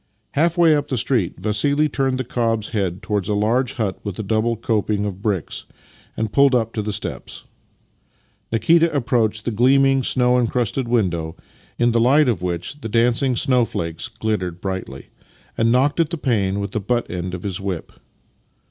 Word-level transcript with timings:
Half 0.31 0.57
way 0.57 0.75
up 0.75 0.87
the 0.87 0.97
street 0.97 1.35
Vassili 1.39 1.87
turned 1.87 2.17
the 2.17 2.23
cob's 2.23 2.69
head 2.69 3.03
towards 3.03 3.29
a 3.29 3.35
large 3.35 3.73
hut 3.73 3.99
with 4.03 4.17
a 4.17 4.23
double 4.23 4.55
coping 4.57 5.05
of 5.05 5.21
bricks, 5.21 5.67
and 6.17 6.33
pulled 6.33 6.55
up 6.55 6.75
at 6.75 6.83
the 6.85 6.91
steps. 6.91 7.45
Nikita 8.51 8.91
approached 8.95 9.45
the 9.45 9.51
gleaming, 9.51 10.01
snow 10.01 10.39
encrusted 10.39 10.87
window, 10.87 11.35
in 11.77 11.91
the 11.91 12.01
light 12.01 12.27
of 12.27 12.41
which 12.41 12.81
the 12.81 12.89
dancing 12.89 13.35
snowflakes 13.35 14.07
glittered 14.07 14.59
brightly, 14.59 15.09
and 15.55 15.71
knocked 15.71 15.99
at 15.99 16.11
a 16.11 16.17
pane 16.17 16.59
with 16.59 16.71
the 16.71 16.79
butt 16.81 17.07
end 17.11 17.35
of 17.35 17.43
his 17.43 17.61
whip. 17.61 17.91